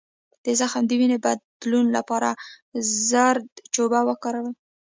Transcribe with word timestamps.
د 0.43 0.45
زخم 0.59 0.83
د 0.87 0.91
وینې 0.99 1.17
بندولو 1.23 1.79
لپاره 1.97 2.29
زردچوبه 3.09 3.99
وکاروئ 4.09 4.53